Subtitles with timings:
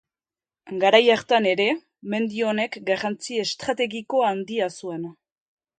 [0.83, 1.67] Garai hartan ere,
[2.15, 5.11] mendi honek garrantzi estrategiko handia zuen.